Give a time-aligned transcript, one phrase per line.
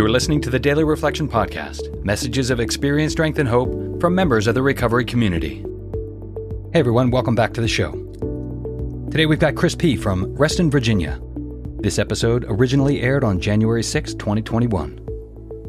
[0.00, 4.46] You're listening to the Daily Reflection Podcast messages of experience, strength, and hope from members
[4.46, 5.56] of the recovery community.
[6.72, 7.92] Hey everyone, welcome back to the show.
[9.10, 9.96] Today we've got Chris P.
[9.96, 11.20] from Reston, Virginia.
[11.80, 15.06] This episode originally aired on January 6, 2021.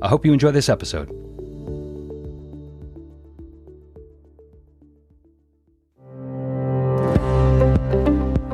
[0.02, 1.09] I hope you enjoy this episode.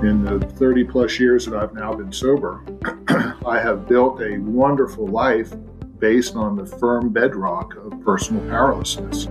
[0.04, 2.64] In the 30 plus years that I've now been sober,
[3.46, 5.54] I have built a wonderful life
[6.00, 9.28] based on the firm bedrock of personal powerlessness.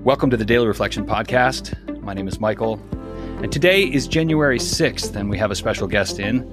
[0.00, 2.02] Welcome to the Daily Reflection Podcast.
[2.02, 2.74] My name is Michael,
[3.42, 6.50] and today is January 6th, and we have a special guest in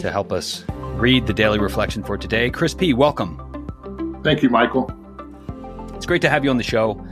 [0.00, 0.64] to help us
[0.96, 2.50] read the Daily Reflection for today.
[2.50, 4.20] Chris P., welcome.
[4.22, 4.92] Thank you, Michael.
[5.94, 7.02] It's great to have you on the show.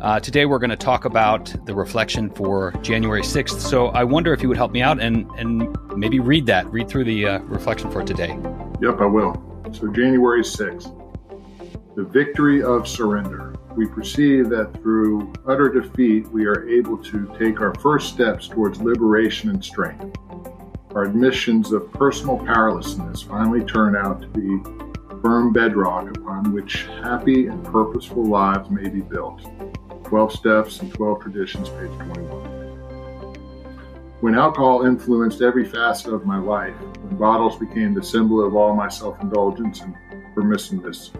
[0.00, 3.60] Uh, today we're going to talk about the reflection for January 6th.
[3.60, 6.88] So I wonder if you would help me out and, and maybe read that, read
[6.88, 8.36] through the uh, reflection for today.
[8.80, 9.46] Yep, I will.
[9.72, 10.99] So, January 6th,
[12.00, 13.54] the victory of surrender.
[13.76, 18.80] We perceive that through utter defeat, we are able to take our first steps towards
[18.80, 20.16] liberation and strength.
[20.94, 24.62] Our admissions of personal powerlessness finally turn out to be
[25.20, 29.42] firm bedrock upon which happy and purposeful lives may be built.
[30.04, 32.24] 12 Steps and 12 Traditions, page 21.
[34.22, 38.74] When alcohol influenced every facet of my life, when bottles became the symbol of all
[38.74, 39.94] my self indulgence and
[40.34, 41.10] permissiveness,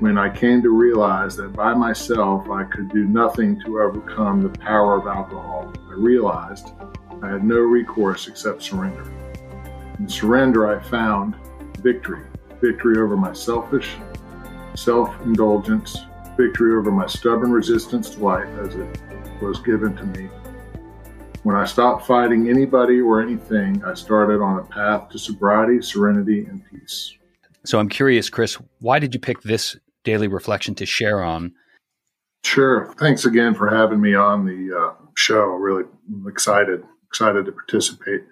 [0.00, 4.48] when I came to realize that by myself I could do nothing to overcome the
[4.48, 6.72] power of alcohol, I realized
[7.22, 9.04] I had no recourse except surrender.
[9.98, 11.36] In surrender, I found
[11.80, 12.24] victory
[12.62, 13.96] victory over my selfish
[14.74, 15.98] self indulgence,
[16.36, 19.00] victory over my stubborn resistance to life as it
[19.42, 20.30] was given to me.
[21.42, 26.46] When I stopped fighting anybody or anything, I started on a path to sobriety, serenity,
[26.46, 27.16] and peace.
[27.64, 31.52] So I'm curious, Chris, why did you pick this daily reflection to share on?
[32.44, 32.92] Sure.
[32.98, 35.44] Thanks again for having me on the uh, show.
[35.44, 35.84] Really
[36.26, 38.22] excited, excited to participate.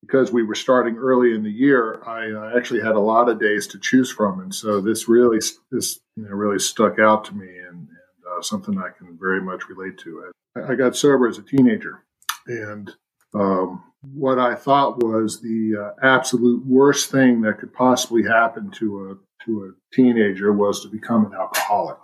[0.00, 3.40] Because we were starting early in the year, I uh, actually had a lot of
[3.40, 5.38] days to choose from, and so this really,
[5.72, 7.88] this you know, really stuck out to me, and, and
[8.30, 10.30] uh, something I can very much relate to.
[10.56, 12.04] I, I got sober as a teenager,
[12.46, 12.94] and
[13.34, 19.10] um, what I thought was the uh, absolute worst thing that could possibly happen to
[19.10, 21.98] a to a teenager was to become an alcoholic.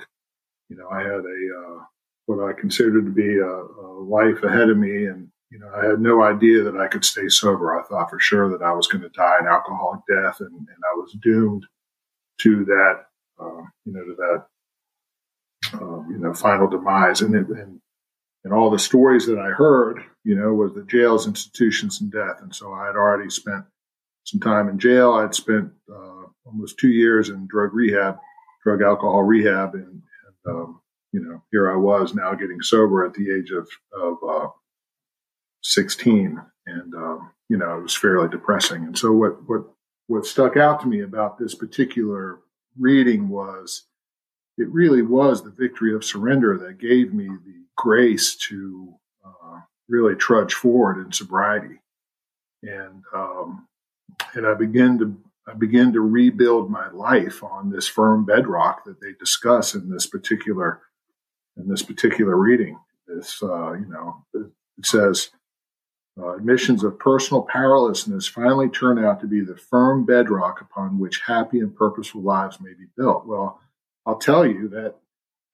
[0.69, 1.85] You know, I had a uh,
[2.27, 5.87] what I considered to be a, a, life ahead of me, and you know, I
[5.87, 7.79] had no idea that I could stay sober.
[7.79, 10.69] I thought for sure that I was going to die an alcoholic death, and, and
[10.85, 11.67] I was doomed
[12.43, 13.05] to that,
[13.41, 14.47] uh, you know, to that,
[15.75, 17.21] uh, you know, final demise.
[17.21, 17.81] And, it, and
[18.45, 22.41] and all the stories that I heard, you know, was the jails, institutions, and death.
[22.41, 23.65] And so I had already spent
[24.25, 25.13] some time in jail.
[25.13, 28.19] I'd spent uh, almost two years in drug rehab,
[28.65, 30.81] drug alcohol rehab, and, and um,
[31.13, 34.49] you know, here I was now getting sober at the age of of uh,
[35.63, 38.85] 16, and um, you know, it was fairly depressing.
[38.85, 39.65] And so what what
[40.07, 42.41] what stuck out to me about this particular
[42.79, 43.85] reading was
[44.57, 50.15] it really was the victory of surrender that gave me the grace to uh, really
[50.15, 51.81] trudge forward in sobriety.
[52.63, 53.67] And um,
[54.35, 59.01] and I began to I began to rebuild my life on this firm bedrock that
[59.01, 60.83] they discuss in this particular
[61.57, 62.79] in this particular reading.
[63.09, 65.31] This uh, you know it says
[66.21, 71.23] uh, admissions of personal powerlessness finally turn out to be the firm bedrock upon which
[71.27, 73.27] happy and purposeful lives may be built.
[73.27, 73.59] Well,
[74.05, 74.97] I'll tell you that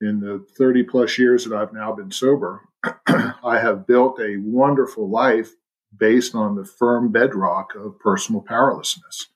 [0.01, 2.63] in the 30 plus years that I've now been sober,
[3.07, 5.53] I have built a wonderful life
[5.97, 9.29] based on the firm bedrock of personal powerlessness.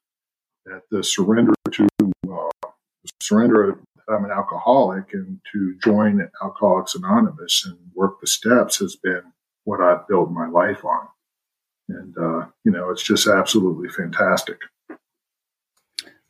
[0.66, 1.88] That the surrender to
[2.30, 2.68] uh,
[3.20, 8.96] surrender that I'm an alcoholic and to join Alcoholics Anonymous and work the steps has
[8.96, 9.22] been
[9.64, 11.08] what I've built my life on.
[11.88, 14.58] And, uh, you know, it's just absolutely fantastic.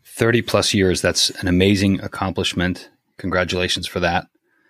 [0.04, 1.02] 30 plus years.
[1.02, 2.90] That's an amazing accomplishment.
[3.20, 4.26] Congratulations for that.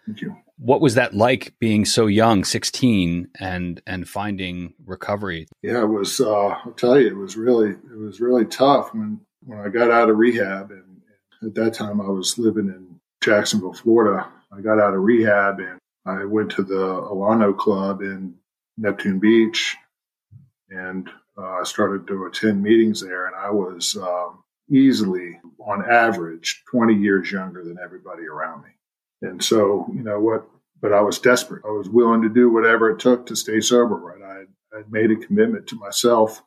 [0.07, 0.37] Thank you.
[0.59, 5.47] What was that like being so young, 16 and and finding recovery?
[5.63, 9.21] Yeah, it was uh, I'll tell you it was really it was really tough when
[9.47, 10.85] when I got out of rehab and,
[11.43, 14.29] at that time I was living in Jacksonville, Florida.
[14.53, 18.35] I got out of rehab and I went to the Alano Club in
[18.77, 19.75] Neptune Beach
[20.69, 21.09] and
[21.39, 26.95] uh, I started to attend meetings there and I was um, easily, on average, 20
[26.95, 28.71] years younger than everybody around me.
[29.23, 30.47] And so, you know what?
[30.81, 31.63] But I was desperate.
[31.65, 33.97] I was willing to do whatever it took to stay sober.
[33.97, 34.47] Right?
[34.73, 36.43] I had made a commitment to myself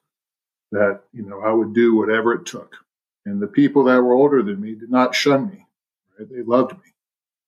[0.71, 2.75] that you know I would do whatever it took.
[3.25, 5.68] And the people that were older than me did not shun me.
[6.18, 6.27] Right?
[6.30, 6.94] They loved me,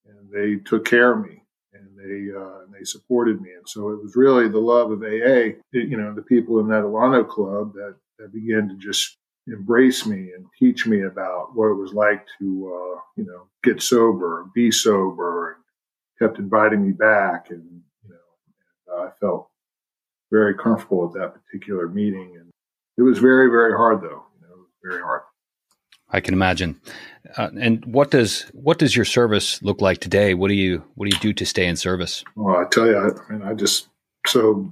[0.07, 1.41] and they took care of me,
[1.73, 3.49] and they uh, and they supported me.
[3.53, 6.83] And so it was really the love of AA, you know, the people in that
[6.83, 11.75] Alano Club that that began to just embrace me and teach me about what it
[11.75, 15.63] was like to, uh, you know, get sober, be sober, and
[16.19, 17.49] kept inviting me back.
[17.49, 19.49] And, you know, I felt
[20.31, 22.35] very comfortable at that particular meeting.
[22.39, 22.49] And
[22.97, 24.25] it was very, very hard though.
[24.41, 25.21] You know, very hard.
[26.09, 26.79] I can imagine.
[27.37, 30.33] Uh, and what does what does your service look like today?
[30.33, 32.23] What do you what do you do to stay in service?
[32.35, 33.87] Well, I tell you, I, I mean, I just
[34.27, 34.71] so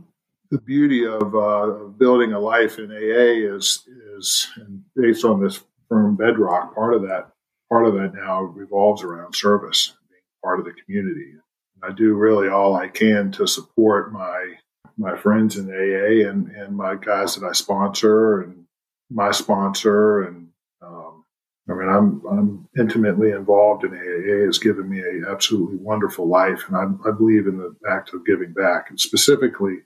[0.53, 4.47] the beauty of, uh, building a life in AA is is
[4.95, 6.75] based on this firm bedrock.
[6.75, 7.31] Part of that
[7.69, 11.33] part of that now revolves around service, being part of the community.
[11.81, 14.53] I do really all I can to support my
[14.95, 18.65] my friends in AA and and my guys that I sponsor and
[19.09, 20.49] my sponsor and
[20.83, 21.25] um,
[21.67, 24.45] I mean I'm I'm intimately involved in AA.
[24.45, 28.23] Has given me a absolutely wonderful life, and I, I believe in the act of
[28.23, 29.79] giving back, and specifically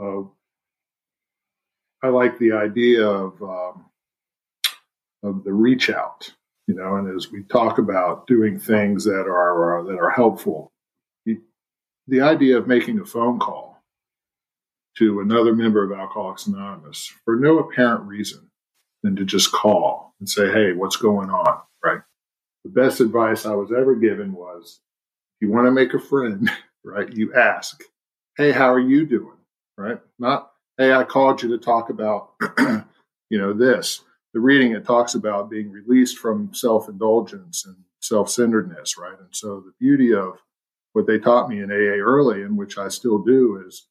[0.00, 0.22] uh,
[2.02, 3.86] I like the idea of um,
[5.22, 6.32] of the reach out,
[6.68, 10.72] you know, and as we talk about doing things that are uh, that are helpful,
[11.26, 11.40] the,
[12.08, 13.82] the idea of making a phone call
[14.98, 18.50] to another member of Alcoholics Anonymous for no apparent reason
[19.02, 22.02] than to just call and say, "Hey, what's going on?" Right.
[22.64, 24.80] The best advice I was ever given was,
[25.40, 26.50] if you want to make a friend,
[26.84, 27.82] right, you ask,
[28.36, 29.38] "Hey, how are you doing?"
[29.76, 29.98] Right?
[30.18, 34.00] Not, hey, I called you to talk about, you know, this.
[34.32, 39.18] The reading it talks about being released from self indulgence and self centeredness, right?
[39.18, 40.38] And so the beauty of
[40.92, 43.86] what they taught me in AA early, and which I still do, is,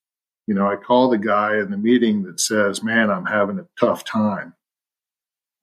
[0.48, 3.68] you know, I call the guy in the meeting that says, man, I'm having a
[3.80, 4.54] tough time.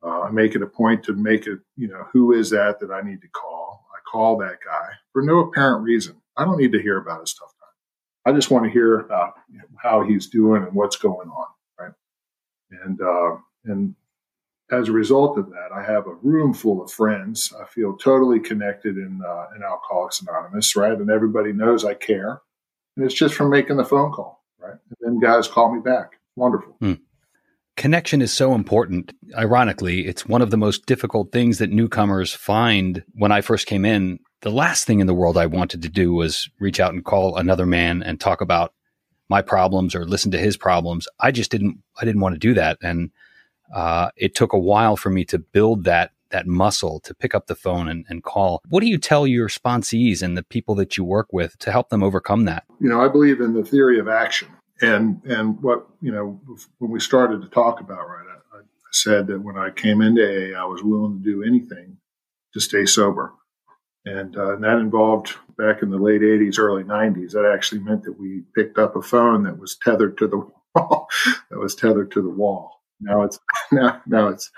[0.03, 2.91] Uh, I make it a point to make it, you know, who is that that
[2.91, 3.87] I need to call?
[3.95, 6.17] I call that guy for no apparent reason.
[6.37, 7.53] I don't need to hear about his tough
[8.27, 9.35] I just want to hear about
[9.83, 11.47] how he's doing and what's going on,
[11.79, 11.93] right?
[12.85, 13.95] And uh, and
[14.71, 17.53] as a result of that, I have a room full of friends.
[17.61, 20.93] I feel totally connected in uh, in Alcoholics Anonymous, right?
[20.93, 22.43] And everybody knows I care,
[22.97, 24.77] and it's just from making the phone call, right?
[25.01, 26.19] And then guys call me back.
[26.37, 26.77] Wonderful.
[26.81, 26.95] Hmm.
[27.77, 29.13] Connection is so important.
[29.37, 33.87] Ironically, it's one of the most difficult things that newcomers find when I first came
[33.87, 37.05] in the last thing in the world I wanted to do was reach out and
[37.05, 38.73] call another man and talk about
[39.29, 41.07] my problems or listen to his problems.
[41.21, 41.79] I just didn't.
[42.01, 43.11] I didn't want to do that, and
[43.75, 47.47] uh, it took a while for me to build that that muscle to pick up
[47.47, 48.63] the phone and, and call.
[48.69, 51.89] What do you tell your sponsees and the people that you work with to help
[51.89, 52.65] them overcome that?
[52.81, 54.49] You know, I believe in the theory of action,
[54.81, 56.41] and and what you know
[56.79, 58.61] when we started to talk about right, I, I
[58.91, 61.99] said that when I came into AA, I was willing to do anything
[62.55, 63.33] to stay sober.
[64.07, 67.33] And, uh, and, that involved back in the late 80s, early 90s.
[67.33, 70.39] That actually meant that we picked up a phone that was tethered to the
[70.75, 71.09] wall.
[71.51, 72.81] that was tethered to the wall.
[73.01, 73.39] Now it's
[73.73, 74.51] now now it's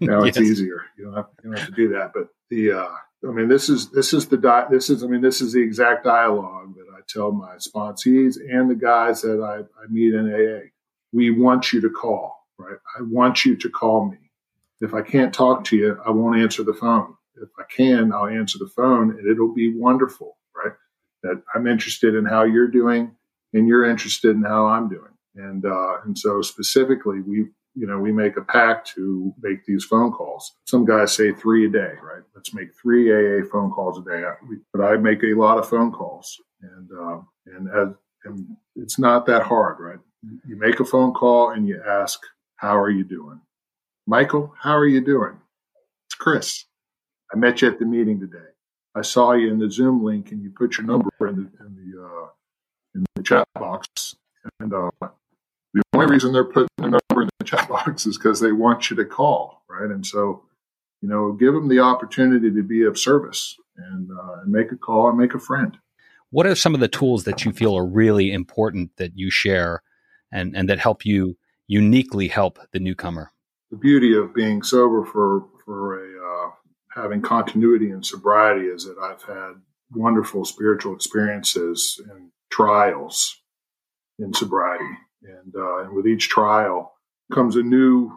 [0.00, 0.82] now it's easier.
[0.98, 2.12] You don't, have, you don't have to do that.
[2.14, 2.88] But the uh,
[3.26, 5.62] I mean, this is this is the di- this is I mean this is the
[5.62, 10.32] exact dialogue that I tell my sponsees and the guys that I, I meet in
[10.32, 10.68] AA.
[11.12, 12.76] We want you to call, right?
[12.98, 14.18] I want you to call me.
[14.80, 18.26] If I can't talk to you, I won't answer the phone if I can, I'll
[18.26, 20.72] answer the phone and it'll be wonderful, right?
[21.22, 23.14] That I'm interested in how you're doing
[23.52, 25.12] and you're interested in how I'm doing.
[25.34, 29.84] And, uh, and so specifically, we, you know, we make a pact to make these
[29.84, 30.54] phone calls.
[30.66, 32.22] Some guys say three a day, right?
[32.34, 34.24] Let's make three AA phone calls a day.
[34.72, 39.26] But I make a lot of phone calls and, uh, and as, and it's not
[39.26, 39.98] that hard, right?
[40.46, 42.18] You make a phone call and you ask,
[42.56, 43.40] how are you doing?
[44.06, 45.38] Michael, how are you doing?
[46.06, 46.64] It's Chris.
[47.32, 48.38] I met you at the meeting today.
[48.94, 51.74] I saw you in the Zoom link, and you put your number in the in
[51.76, 52.28] the uh,
[52.94, 54.16] in the chat box.
[54.60, 54.90] And uh,
[55.74, 58.90] the only reason they're putting the number in the chat box is because they want
[58.90, 59.90] you to call, right?
[59.90, 60.44] And so,
[61.02, 64.76] you know, give them the opportunity to be of service and, uh, and make a
[64.76, 65.76] call and make a friend.
[66.30, 69.82] What are some of the tools that you feel are really important that you share
[70.32, 73.32] and, and that help you uniquely help the newcomer?
[73.70, 76.05] The beauty of being sober for for a
[76.96, 79.52] having continuity and sobriety is that I've had
[79.92, 83.42] wonderful spiritual experiences and trials
[84.18, 86.94] in sobriety, and, uh, and with each trial
[87.32, 88.10] comes a new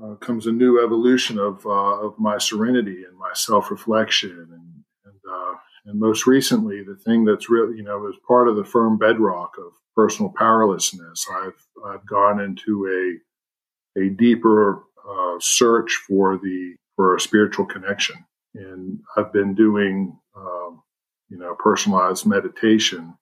[0.00, 4.84] uh, comes a new evolution of uh, of my serenity and my self reflection, and
[5.04, 5.54] and, uh,
[5.86, 9.54] and most recently the thing that's really you know is part of the firm bedrock
[9.58, 11.26] of personal powerlessness.
[11.34, 18.16] I've I've gone into a a deeper uh, search for the for a spiritual connection.
[18.56, 20.82] And I've been doing, um,
[21.28, 23.14] you know, personalized meditation,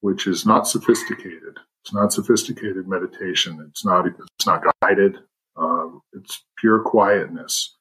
[0.00, 1.58] which is not sophisticated.
[1.84, 3.62] It's not sophisticated meditation.
[3.68, 4.06] It's not.
[4.06, 5.18] It's not guided.
[5.54, 7.76] Um, it's pure quietness,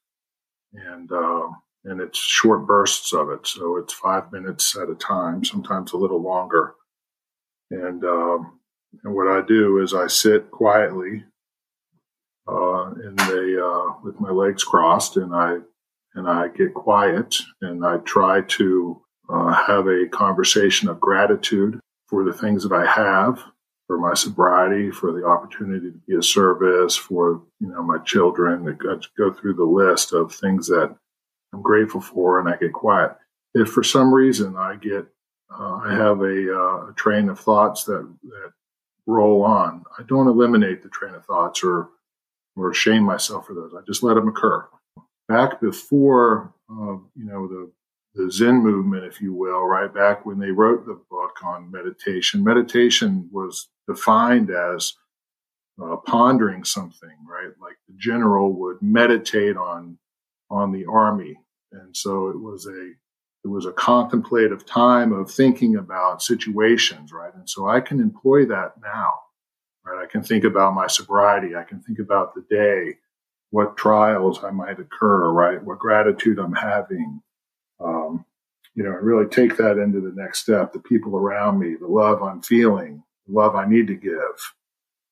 [0.74, 1.48] and uh,
[1.86, 3.48] and it's short bursts of it.
[3.48, 6.76] So it's five minutes at a time, sometimes a little longer.
[7.72, 8.60] And um,
[9.04, 11.24] and what I do is I sit quietly
[12.50, 15.58] uh, in the uh, with my legs crossed, and I
[16.16, 22.24] and I get quiet, and I try to uh, have a conversation of gratitude for
[22.24, 23.44] the things that I have,
[23.88, 28.68] for my sobriety, for the opportunity to be of service, for you know my children.
[28.68, 30.96] I go through the list of things that
[31.54, 33.16] I'm grateful for, and I get quiet.
[33.54, 35.08] If for some reason I get
[35.52, 38.52] uh, I have a, uh, a, train of thoughts that, that
[39.08, 39.84] roll on.
[39.98, 41.90] I don't eliminate the train of thoughts or
[42.60, 43.74] or shame myself for those.
[43.74, 44.68] I just let them occur.
[45.28, 47.72] Back before, uh, you know, the
[48.16, 52.44] the Zen movement, if you will, right back when they wrote the book on meditation,
[52.44, 54.94] meditation was defined as
[55.82, 57.54] uh, pondering something, right?
[57.62, 59.98] Like the general would meditate on
[60.50, 61.38] on the army,
[61.72, 62.92] and so it was a
[63.44, 67.34] it was a contemplative time of thinking about situations, right?
[67.34, 69.14] And so I can employ that now,
[69.90, 70.04] right?
[70.04, 71.56] I can think about my sobriety.
[71.56, 72.98] I can think about the day,
[73.52, 75.64] what trials I might occur, right?
[75.64, 77.22] What gratitude I'm having,
[77.80, 78.26] um,
[78.76, 80.72] you know, and really take that into the next step.
[80.72, 84.54] The people around me, the love I'm feeling, the love I need to give.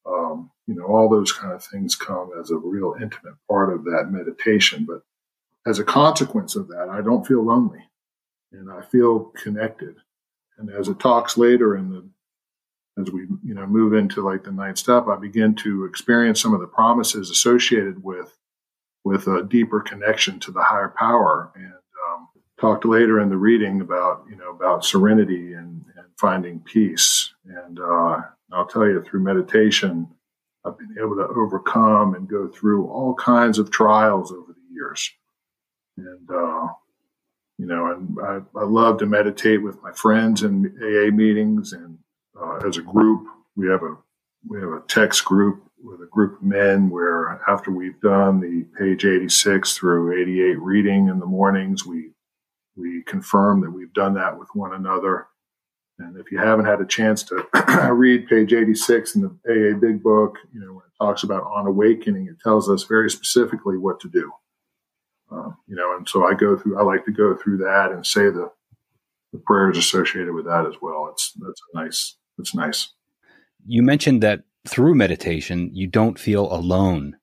[0.06, 3.84] Um, you know, all those kind of things come as a real intimate part of
[3.86, 4.86] that meditation.
[4.86, 5.02] But
[5.66, 7.84] as a consequence of that, I don't feel lonely
[8.52, 9.96] and I feel connected.
[10.58, 12.08] And as it talks later in the
[13.00, 16.54] as we you know move into like the ninth step, I begin to experience some
[16.54, 18.38] of the promises associated with
[19.04, 21.52] with a deeper connection to the higher power.
[21.56, 22.28] And um,
[22.60, 27.34] talked later in the reading about you know about serenity and, and finding peace.
[27.46, 30.08] And uh, I'll tell you through meditation,
[30.66, 35.12] I've been able to overcome and go through all kinds of trials over the years.
[35.98, 36.68] And uh,
[37.60, 41.98] you know, and I, I love to meditate with my friends in AA meetings and
[42.42, 43.28] uh, as a group.
[43.56, 43.98] We have a
[44.48, 48.66] we have a text group with a group of men where after we've done the
[48.78, 52.12] page 86 through 88 reading in the mornings, we
[52.76, 55.28] we confirm that we've done that with one another.
[56.00, 57.48] And if you haven't had a chance to
[57.92, 61.66] read page 86 in the AA Big Book, you know, when it talks about on
[61.66, 64.32] awakening, it tells us very specifically what to do.
[65.32, 66.80] Uh, you know, and so I go through.
[66.80, 68.52] I like to go through that and say the
[69.34, 71.10] the prayers associated with that as well.
[71.12, 72.17] It's that's nice.
[72.38, 72.94] It's nice.
[73.66, 77.18] You mentioned that through meditation, you don't feel alone.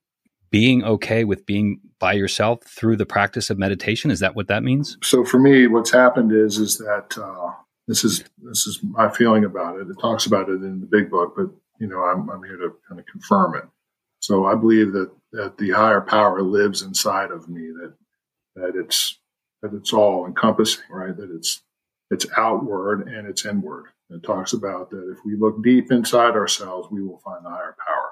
[0.51, 4.63] Being okay with being by yourself through the practice of meditation is that what that
[4.63, 4.97] means?
[5.03, 7.51] So for me, what's happened is is that uh,
[7.87, 9.89] this is this is my feeling about it.
[9.89, 12.73] It talks about it in the big book, but you know, I'm, I'm here to
[12.87, 13.65] kind of confirm it.
[14.19, 17.71] So I believe that that the higher power lives inside of me.
[17.81, 17.93] That
[18.55, 19.19] that it's
[19.61, 21.15] that it's all encompassing, right?
[21.15, 21.61] That it's
[22.11, 23.85] it's outward and it's inward.
[24.09, 27.75] It talks about that if we look deep inside ourselves, we will find the higher
[27.85, 28.11] power.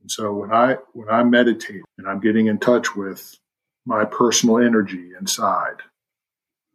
[0.00, 3.36] And so when I when I meditate and I'm getting in touch with
[3.84, 5.76] my personal energy inside,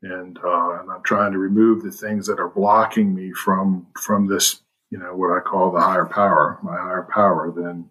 [0.02, 4.28] and uh, and I'm trying to remove the things that are blocking me from from
[4.28, 7.90] this, you know, what I call the higher power, my higher power, then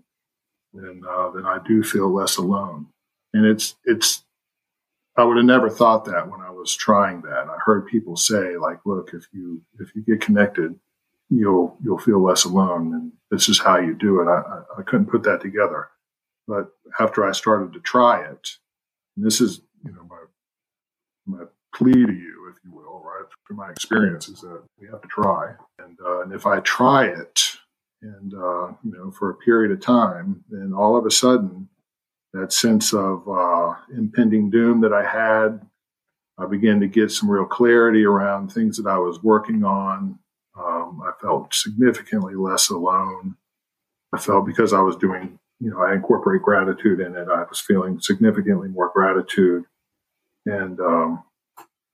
[0.72, 2.88] then uh, then I do feel less alone.
[3.32, 4.24] And it's it's
[5.16, 7.48] I would have never thought that when I was trying that.
[7.48, 10.78] I heard people say like, look, if you if you get connected,
[11.30, 14.28] you'll you'll feel less alone, and this is how you do it.
[14.28, 15.88] I, I, couldn't put that together,
[16.46, 16.68] but
[17.00, 18.48] after I started to try it,
[19.16, 21.44] this is you know my my
[21.74, 23.24] plea to you, if you will, right?
[23.46, 27.06] Through my experience, is that we have to try, and uh, and if I try
[27.06, 27.42] it,
[28.02, 31.68] and uh, you know for a period of time, then all of a sudden,
[32.36, 35.60] that sense of uh, impending doom that I had,
[36.38, 40.18] I began to get some real clarity around things that I was working on.
[40.58, 43.36] Um, I felt significantly less alone.
[44.14, 47.28] I felt because I was doing, you know, I incorporate gratitude in it.
[47.28, 49.64] I was feeling significantly more gratitude,
[50.46, 51.24] and um,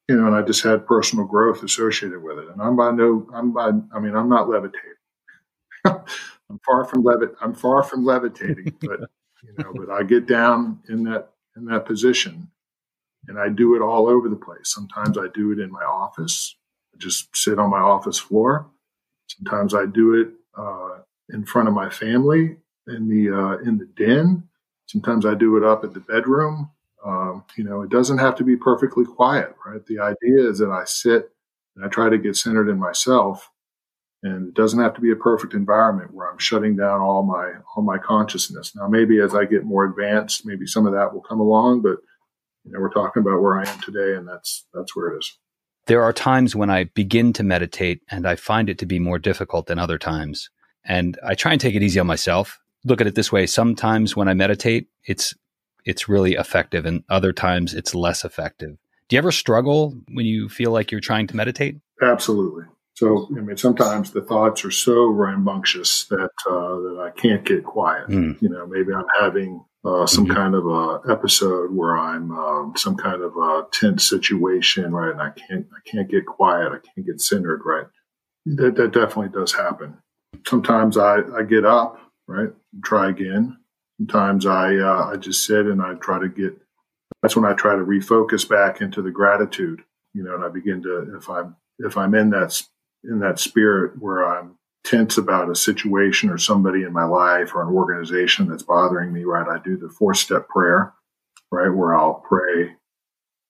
[0.09, 2.49] you know, and I just had personal growth associated with it.
[2.49, 4.91] And I'm by no, I'm by, I mean, I'm not levitating.
[5.85, 7.35] I'm far from levit.
[7.41, 9.01] I'm far from levitating, but
[9.43, 12.51] you know, but I get down in that in that position,
[13.29, 14.73] and I do it all over the place.
[14.73, 16.57] Sometimes I do it in my office.
[16.95, 18.67] I just sit on my office floor.
[19.27, 20.99] Sometimes I do it uh,
[21.31, 22.57] in front of my family
[22.87, 24.49] in the uh, in the den.
[24.87, 26.71] Sometimes I do it up at the bedroom.
[27.05, 29.85] Um, you know, it doesn't have to be perfectly quiet, right?
[29.87, 31.33] The idea is that I sit
[31.75, 33.51] and I try to get centered in myself,
[34.23, 37.53] and it doesn't have to be a perfect environment where I'm shutting down all my
[37.75, 38.75] all my consciousness.
[38.75, 41.99] Now, maybe as I get more advanced, maybe some of that will come along, but
[42.65, 45.37] you know, we're talking about where I am today, and that's that's where it is.
[45.87, 49.19] There are times when I begin to meditate, and I find it to be more
[49.19, 50.49] difficult than other times.
[50.85, 52.61] And I try and take it easy on myself.
[52.85, 55.35] Look at it this way: sometimes when I meditate, it's
[55.85, 58.77] it's really effective, and other times it's less effective.
[59.09, 61.79] Do you ever struggle when you feel like you're trying to meditate?
[62.01, 62.65] Absolutely.
[62.95, 67.65] So, I mean, sometimes the thoughts are so rambunctious that uh, that I can't get
[67.65, 68.09] quiet.
[68.09, 68.41] Mm.
[68.43, 70.35] You know, maybe I'm having uh, some mm-hmm.
[70.35, 75.11] kind of a episode where I'm um, some kind of a tense situation, right?
[75.11, 76.73] And I can't I can't get quiet.
[76.73, 77.87] I can't get centered, right?
[78.47, 79.97] That that definitely does happen.
[80.47, 82.51] Sometimes I I get up, right,
[82.85, 83.57] try again.
[83.99, 86.57] Sometimes I uh, I just sit and I try to get.
[87.23, 89.83] That's when I try to refocus back into the gratitude,
[90.13, 92.61] you know, and I begin to if I'm if I'm in that
[93.05, 97.63] in that spirit where I'm tense about a situation or somebody in my life or
[97.63, 99.47] an organization that's bothering me, right?
[99.49, 100.93] I do the four step prayer,
[101.51, 102.73] right, where I'll pray.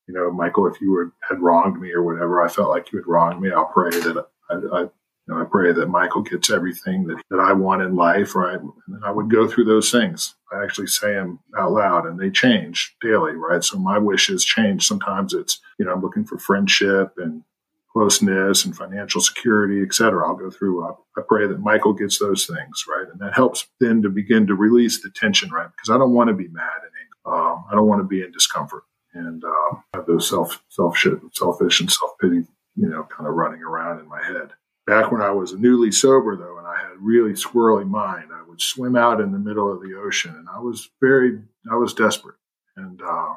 [0.08, 2.98] You know, Michael, if you were, had wronged me or whatever, I felt like you
[2.98, 3.50] had wronged me.
[3.50, 4.80] I'll pray that I, I
[5.26, 8.58] you know, I pray that Michael gets everything that, that I want in life, right?
[8.60, 10.34] And I would go through those things.
[10.52, 13.62] I actually say them out loud and they change daily, right?
[13.62, 14.84] So my wishes change.
[14.84, 17.44] Sometimes it's, you know, I'm looking for friendship and
[17.92, 20.26] closeness and financial security, et cetera.
[20.26, 20.84] I'll go through.
[20.84, 23.06] I, I pray that Michael gets those things, right?
[23.10, 25.68] And that helps then to begin to release the tension, right?
[25.68, 27.12] Because I don't want to be mad and angry.
[27.24, 28.84] Um, I don't want to be in discomfort
[29.14, 32.44] and uh, have those self, self shit, selfish and self pity,
[32.76, 34.50] you know, kind of running around in my head.
[34.86, 38.60] Back when I was newly sober, though, and I had really squirrely mind, I would
[38.60, 42.34] swim out in the middle of the ocean, and I was very, I was desperate,
[42.76, 43.34] and uh,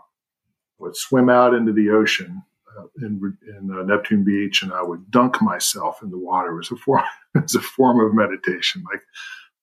[0.80, 2.55] would swim out into the ocean uh,
[3.02, 6.52] in, in uh, Neptune Beach, and I would dunk myself in the water.
[6.52, 7.04] It was a form,
[7.36, 8.84] a form of meditation.
[8.92, 9.02] Like,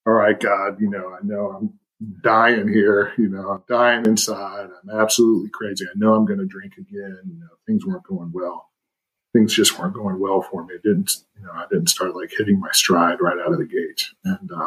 [0.07, 1.79] all right, God, you know, I know I'm
[2.23, 3.13] dying here.
[3.17, 4.69] You know, I'm dying inside.
[4.83, 5.85] I'm absolutely crazy.
[5.87, 7.21] I know I'm going to drink again.
[7.27, 8.69] You know, things weren't going well
[9.33, 10.75] things just weren't going well for me.
[10.75, 13.67] It didn't, you know, I didn't start like hitting my stride right out of the
[13.67, 14.67] gate, and uh,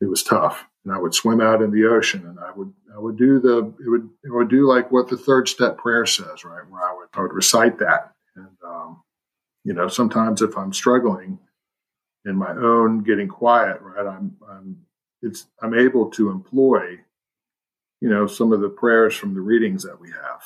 [0.00, 0.66] it was tough.
[0.84, 3.74] And I would swim out in the ocean, and I would, I would do the,
[3.84, 6.68] it would, it would do like what the third step prayer says, right?
[6.68, 9.02] Where I would, I would recite that, and um,
[9.64, 11.38] you know, sometimes if I'm struggling
[12.26, 14.76] in my own getting quiet, right, I'm, I'm,
[15.22, 16.98] it's, I'm able to employ,
[18.00, 20.42] you know, some of the prayers from the readings that we have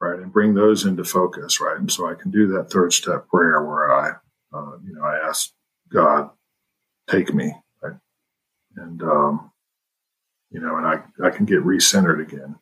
[0.00, 1.76] right, and bring those into focus, right.
[1.76, 4.10] And so I can do that third step prayer where I,
[4.52, 5.52] uh, you know, I ask
[5.92, 6.30] God,
[7.08, 7.52] take me,
[8.76, 9.50] and um,
[10.50, 12.56] you know, and I I can get recentered again,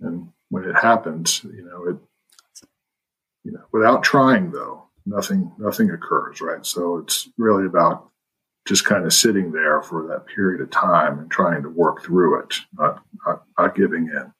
[0.00, 1.96] and when it happens, you know, it,
[3.44, 6.64] you know, without trying though, nothing nothing occurs, right.
[6.64, 8.10] So it's really about
[8.66, 12.40] just kind of sitting there for that period of time and trying to work through
[12.40, 14.32] it, not, not, not giving in.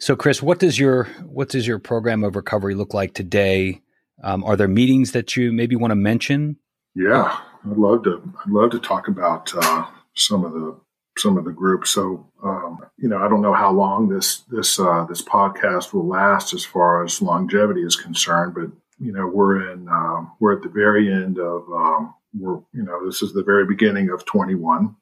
[0.00, 3.80] So, Chris, what does your what does your program of recovery look like today?
[4.22, 6.56] Um, are there meetings that you maybe want to mention?
[6.94, 8.32] Yeah, I'd love to.
[8.44, 10.78] I'd love to talk about uh, some of the
[11.16, 11.90] some of the groups.
[11.90, 16.06] So, um, you know, I don't know how long this this uh, this podcast will
[16.06, 20.62] last as far as longevity is concerned, but you know, we're in um, we're at
[20.62, 24.94] the very end of um, we're you know this is the very beginning of 21.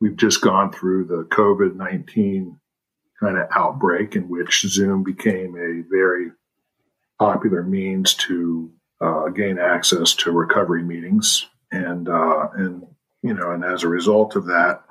[0.00, 2.58] We've just gone through the COVID 19
[3.20, 6.32] kind of outbreak in which Zoom became a very
[7.18, 12.86] popular means to uh, gain access to recovery meetings, and uh, and
[13.22, 14.82] you know, and as a result of that,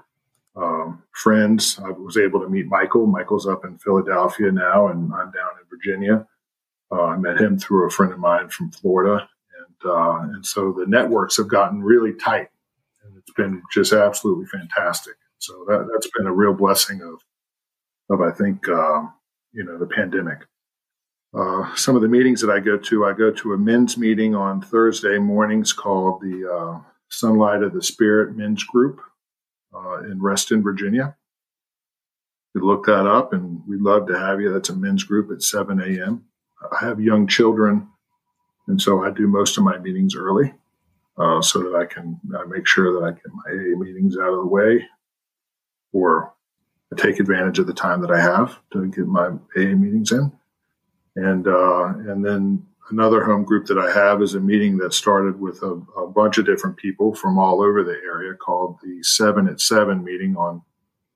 [0.55, 3.07] um, friends, I was able to meet Michael.
[3.07, 6.27] Michael's up in Philadelphia now, and I'm down in Virginia.
[6.91, 9.27] Uh, I met him through a friend of mine from Florida,
[9.59, 12.49] and uh, and so the networks have gotten really tight,
[13.03, 15.15] and it's been just absolutely fantastic.
[15.39, 17.21] So that that's been a real blessing of
[18.09, 19.03] of I think uh,
[19.51, 20.39] you know the pandemic.
[21.38, 24.36] Uh, some of the meetings that I go to, I go to a men's meeting
[24.36, 29.02] on Thursday mornings called the uh, Sunlight of the Spirit Men's Group
[29.76, 31.15] uh, in Reston, Virginia.
[32.54, 34.54] You look that up, and we'd love to have you.
[34.54, 36.24] That's a men's group at 7 a.m.
[36.71, 37.89] I have young children,
[38.67, 40.54] and so I do most of my meetings early.
[41.17, 42.19] Uh, so that I can
[42.50, 44.86] make sure that I get my AA meetings out of the way
[45.93, 46.34] or
[46.91, 50.34] I take advantage of the time that I have to get my AA meetings in.
[51.15, 55.39] And, uh, and then another home group that I have is a meeting that started
[55.39, 59.47] with a, a, bunch of different people from all over the area called the Seven
[59.47, 60.62] at Seven meeting on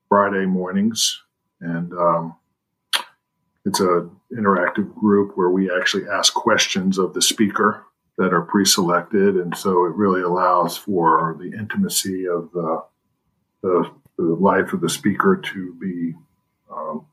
[0.08, 1.22] Friday mornings.
[1.62, 2.36] And, um,
[3.66, 7.86] it's a interactive group where we actually ask questions of the speaker
[8.18, 12.84] that are pre-selected, and so it really allows for the intimacy of the,
[13.62, 16.14] the, the life of the speaker to be
[16.74, 17.06] um,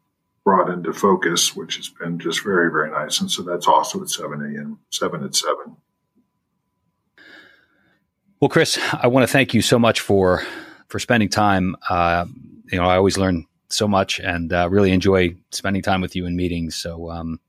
[0.46, 3.20] brought into focus, which has been just very, very nice.
[3.20, 5.76] And so that's also at 7 a.m., 7 at 7.
[8.40, 10.42] Well, Chris, I want to thank you so much for
[10.88, 11.74] for spending time.
[11.90, 12.26] Uh,
[12.70, 16.26] you know, I always learn so much and uh, really enjoy spending time with you
[16.26, 16.76] in meetings.
[16.76, 17.40] So, um,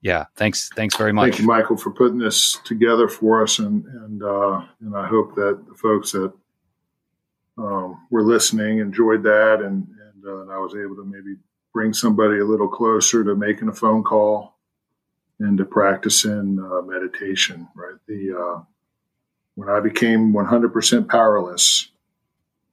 [0.00, 1.30] yeah, thanks, thanks very much.
[1.30, 5.34] Thank you, Michael, for putting this together for us, and and uh, and I hope
[5.34, 6.32] that the folks that
[7.56, 11.34] um, were listening enjoyed that, and and, uh, and I was able to maybe
[11.78, 14.58] bring somebody a little closer to making a phone call
[15.38, 17.68] and to practicing uh, meditation.
[17.72, 18.62] Right, the uh,
[19.54, 21.88] when I became 100% powerless,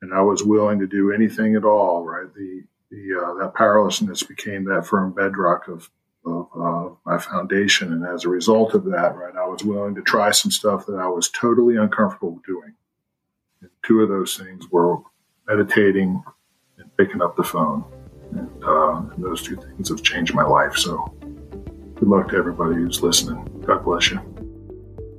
[0.02, 2.04] and I was willing to do anything at all.
[2.04, 5.92] Right, the the uh, that powerlessness became that firm bedrock of
[6.26, 10.02] of uh, my foundation, and as a result of that, right, I was willing to
[10.02, 12.74] try some stuff that I was totally uncomfortable doing.
[13.62, 14.98] And two of those things were
[15.48, 16.24] meditating
[16.80, 17.86] and picking up the phone,
[18.38, 20.76] and, uh, and those two things have changed my life.
[20.76, 21.14] So,
[21.96, 23.64] good luck to everybody who's listening.
[23.66, 24.20] God bless you.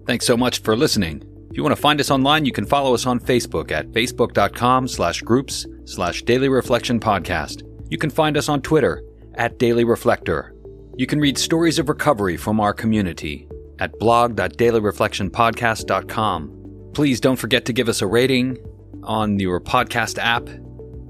[0.06, 1.22] Thanks so much for listening.
[1.50, 4.88] If you want to find us online, you can follow us on Facebook at facebook.com
[4.88, 7.62] slash groups slash daily reflection podcast.
[7.90, 9.02] You can find us on Twitter
[9.34, 10.54] at Daily Reflector.
[10.96, 13.48] You can read stories of recovery from our community
[13.78, 16.90] at blog.dailyreflectionpodcast.com.
[16.94, 18.58] Please don't forget to give us a rating
[19.02, 20.48] on your podcast app.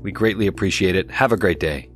[0.02, 1.10] We greatly appreciate it.
[1.10, 1.90] Have a great day.